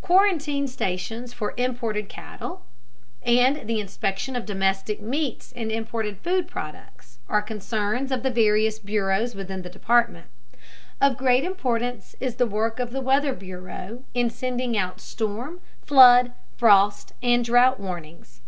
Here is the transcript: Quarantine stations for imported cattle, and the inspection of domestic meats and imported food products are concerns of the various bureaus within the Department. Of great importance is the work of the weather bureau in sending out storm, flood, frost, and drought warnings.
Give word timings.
Quarantine 0.00 0.66
stations 0.66 1.34
for 1.34 1.52
imported 1.58 2.08
cattle, 2.08 2.64
and 3.22 3.68
the 3.68 3.78
inspection 3.80 4.34
of 4.34 4.46
domestic 4.46 4.98
meats 4.98 5.52
and 5.54 5.70
imported 5.70 6.16
food 6.16 6.48
products 6.48 7.18
are 7.28 7.42
concerns 7.42 8.10
of 8.10 8.22
the 8.22 8.30
various 8.30 8.78
bureaus 8.78 9.34
within 9.34 9.60
the 9.60 9.68
Department. 9.68 10.24
Of 11.02 11.18
great 11.18 11.44
importance 11.44 12.16
is 12.18 12.36
the 12.36 12.46
work 12.46 12.78
of 12.80 12.92
the 12.92 13.02
weather 13.02 13.34
bureau 13.34 14.04
in 14.14 14.30
sending 14.30 14.74
out 14.74 15.02
storm, 15.02 15.60
flood, 15.82 16.32
frost, 16.56 17.12
and 17.22 17.44
drought 17.44 17.78
warnings. 17.78 18.40